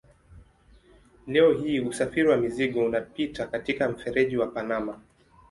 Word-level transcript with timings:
Leo 1.27 1.53
hii 1.53 1.79
usafiri 1.79 2.27
wa 2.29 2.37
mizigo 2.37 2.85
unapita 2.85 3.47
katika 3.47 3.89
mfereji 3.89 4.37
wa 4.37 4.47
Panama. 4.47 4.99